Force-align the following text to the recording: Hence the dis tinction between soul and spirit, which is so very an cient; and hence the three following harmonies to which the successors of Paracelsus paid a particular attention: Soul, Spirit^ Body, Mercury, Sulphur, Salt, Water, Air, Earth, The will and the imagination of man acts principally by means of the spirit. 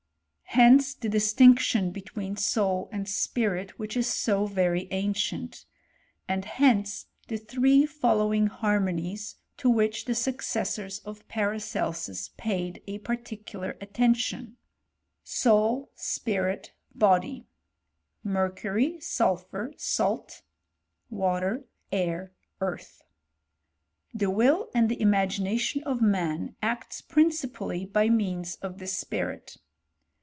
Hence 0.55 0.93
the 0.95 1.07
dis 1.07 1.33
tinction 1.33 1.93
between 1.93 2.35
soul 2.35 2.89
and 2.91 3.07
spirit, 3.07 3.79
which 3.79 3.95
is 3.95 4.05
so 4.13 4.45
very 4.45 4.91
an 4.91 5.13
cient; 5.13 5.63
and 6.27 6.43
hence 6.43 7.05
the 7.29 7.37
three 7.37 7.85
following 7.85 8.47
harmonies 8.47 9.37
to 9.55 9.69
which 9.69 10.03
the 10.03 10.13
successors 10.13 10.99
of 11.05 11.25
Paracelsus 11.29 12.31
paid 12.35 12.83
a 12.85 12.97
particular 12.97 13.77
attention: 13.79 14.57
Soul, 15.23 15.89
Spirit^ 15.95 16.71
Body, 16.93 17.47
Mercury, 18.21 18.99
Sulphur, 18.99 19.73
Salt, 19.77 20.41
Water, 21.09 21.63
Air, 21.93 22.33
Earth, 22.59 23.03
The 24.13 24.29
will 24.29 24.69
and 24.75 24.89
the 24.89 25.01
imagination 25.01 25.81
of 25.85 26.01
man 26.01 26.57
acts 26.61 26.99
principally 26.99 27.85
by 27.85 28.09
means 28.09 28.55
of 28.57 28.79
the 28.79 28.87
spirit. 28.87 29.55